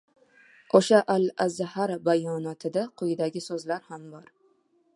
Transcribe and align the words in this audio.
O‘sha 0.77 1.01
Al-Azhar 1.15 1.93
bayonotida 2.07 2.85
quyidagi 3.03 3.45
so‘zlar 3.49 3.85
ham 3.91 4.09
bor. 4.15 4.33